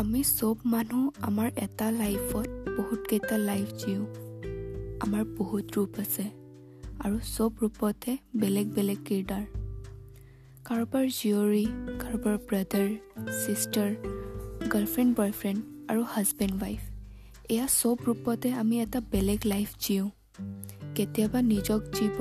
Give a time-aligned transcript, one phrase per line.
[0.00, 4.04] চব মানুহ আমাৰ এটা লাইফত বহুতকেইটা লাইফ জিওঁ।
[5.00, 6.24] আমাৰ বহুত ৰূপ আছে
[7.04, 9.44] আৰু চব ৰূপতে বেলেগ বেলেগ কিৰদাৰ।
[10.64, 11.66] কাৰোবাৰ জীয়ৰী
[12.00, 12.88] কাৰোবাৰ ব্ৰাদাৰ
[13.40, 13.90] ছিষ্টাৰ
[14.72, 15.60] গাৰ্লফ্ৰেণ্ড বয়ফ্ৰেণ্ড
[15.90, 16.80] আৰু হাজবেণ্ড ৱাইফ
[17.48, 20.10] এয়া চব ৰূপতে আমি এটা বেলেগ লাইফ জিওঁ।
[20.94, 22.16] কেতিয়াবা নিজক জীৱ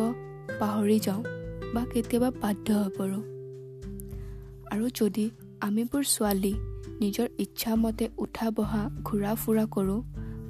[0.60, 1.24] পাহৰি যাওঁ
[1.74, 3.24] বা কেতিয়াবা বাধ্য হৈ পৰোঁ।
[4.72, 5.30] আৰু যদি
[5.62, 6.54] আমিবোৰ ছোৱালী
[7.00, 10.02] নিজৰ ইচ্ছামতে উঠা বহা ঘূৰা ফুৰা কৰোঁ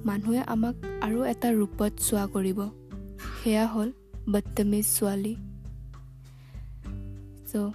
[0.05, 2.59] মানুহে আমাক আৰু এটা ৰূপত চোৱা কৰিব।
[3.43, 3.91] সেয়া হ'ল
[4.31, 5.35] বদতমিজ ছোৱালী।
[7.47, 7.71] চ'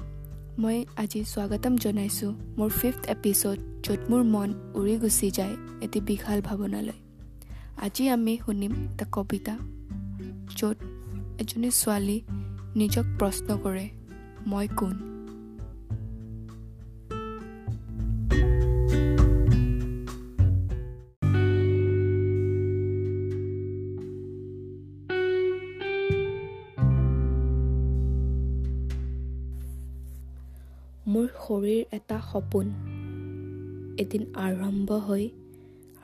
[0.59, 6.41] মই আজি স্বাগতম জনাইছোঁ মোৰ ফিফ্থ এপিছ'ড য'ত মোৰ মন উৰি গুচি যায় এটি বিশাল
[6.41, 6.99] ভাৱনালৈ।
[7.77, 9.59] আজি আমি শুনিম এটা কবিতা
[10.57, 10.77] য'ত
[11.41, 12.21] এজনী ছোৱালী
[12.77, 13.87] নিজক প্ৰশ্ন কৰে
[14.47, 15.14] মই কোন?
[31.15, 32.67] মোৰ শৰীৰ এটা সপোন।
[33.99, 35.29] এদিন আৰম্ভ হৈ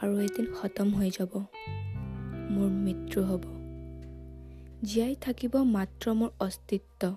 [0.03, 1.45] আৰু এদিন খতম হৈ যাব।
[2.51, 3.41] মোৰ মৃত্যু হ'ব।
[4.83, 7.17] জীয়াই থাকিব মাত্ৰ মোৰ অস্তিত্ব।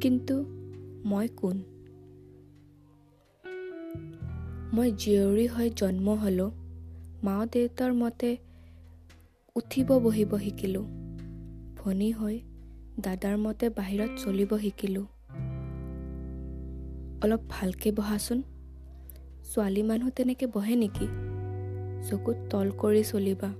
[0.00, 0.44] কিন্তু
[1.08, 1.62] মই কোন?
[4.72, 6.50] মই জীয়ৰী হৈ জন্ম হ'লোঁ।
[7.22, 8.36] মা দেউতাৰ মতে
[9.56, 10.84] উঠিব বহিব শিকিলোঁ।
[11.76, 12.40] ভনী হৈ
[13.00, 15.06] দাদাৰ মতে বাহিৰত চলিব শিকিলোঁ।
[17.22, 18.42] অলপ ভালকৈ বহাচোন।
[19.44, 21.06] ছোৱালী মানুহ তেনেকৈ বহে নেকি?
[22.08, 23.50] চকুত তল কৰি চলিবা।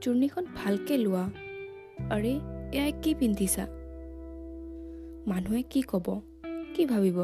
[0.00, 1.24] চুৰ্ণিখন ভালকৈ লোৱা।
[2.10, 2.32] আৰে
[2.72, 3.66] এয়াই কি পিন্ধিছা?
[5.26, 6.06] মানুহে কি ক'ব?
[6.74, 7.18] কি ভাবিব?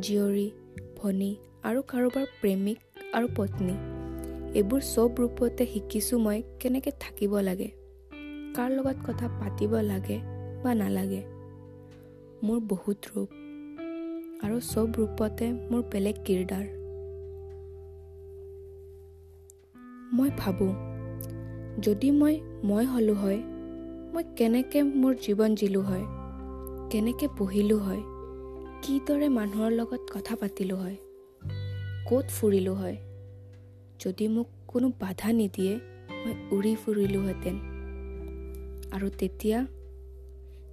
[0.00, 0.50] জীয়ৰী
[0.96, 2.78] ভনী আৰু কাৰোবাৰ প্ৰেমিক
[3.12, 3.76] আৰু পত্নী।
[4.58, 7.68] এইবোৰ চব ৰূপতে শিকিছোঁ মই কেনেকৈ থাকিব লাগে?
[8.56, 10.18] কাৰ লগত কথা পাতিব লাগে
[10.64, 11.35] বা নালাগে?
[12.44, 13.28] মোৰ বহুত ৰূপ
[14.44, 16.66] আৰু চব ৰূপতে মোৰ বেলেগ কিৰদাৰ।
[20.12, 20.72] মই ভাবোঁ
[21.82, 23.40] যদি মই মই হ'লোঁ হয়
[24.12, 26.04] মই কেনেকৈ মোৰ জীৱন জিলোঁ হয়
[26.90, 28.02] কেনেকৈ পঢ়িলোঁ হয়
[28.82, 30.96] কিদৰে মানুহৰ লগত কথা পাতিলোঁ হয়
[32.08, 32.96] ক'ত ফুৰিলোঁ হয়
[34.00, 35.74] যদি মোক কোনো বাধা নিদিয়ে
[36.24, 37.56] মই উৰি ফুৰিলোহেঁতেন।
[38.92, 39.58] আৰু তেতিয়া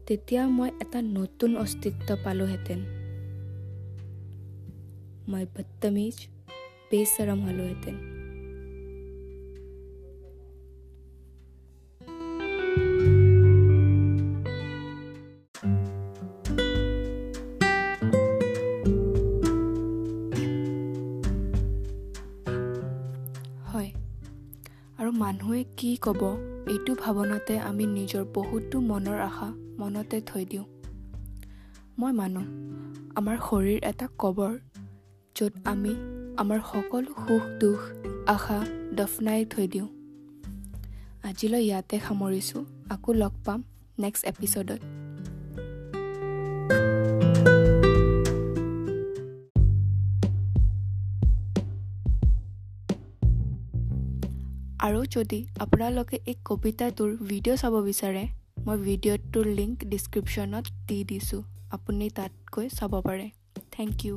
[0.08, 2.80] তেতিয়া মই এটা নতুন অস্তিত্ব পালোহেঁতেন।
[5.30, 6.18] মই বদতমিজ
[6.91, 7.96] বেচৰম হ'লোহেঁতেন।
[25.18, 26.22] মানুহে কি ক'ব
[26.70, 30.66] এইটো ভাৱনাতে আমি নিজৰ বহুতো মনৰ আশা মনতে থৈ দিওঁ।
[32.00, 32.41] মই মানো
[33.19, 34.53] আমাৰ শৰীৰ এটা কবৰ
[35.35, 35.94] য'ত আমি
[36.41, 37.79] আমাৰ সকলো সুখ দুখ
[38.34, 38.59] আশা
[38.97, 39.89] দফনাই থৈ দিওঁ।
[41.28, 42.61] আজিলৈ ইয়াতে সামৰিছোঁ
[42.94, 43.59] আকৌ লগ পাম
[44.03, 44.81] নেক্সট এপিছ'ডত
[54.85, 58.23] আৰু যদি আপোনালোকে এই কবিতাটোৰ ভিডিঅ' চাব বিচাৰে
[58.66, 61.41] মই ভিডিঅ'টোৰ লিংক ডিছক্ৰিপশ্যনত দি দিছোঁ।
[61.75, 63.28] আপুনি তাত গৈ চাব পাৰে।
[63.72, 64.16] Thank U